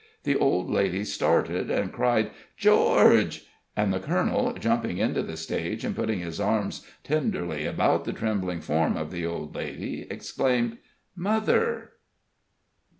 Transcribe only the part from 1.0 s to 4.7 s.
started, and cried: "George!" And the colonel,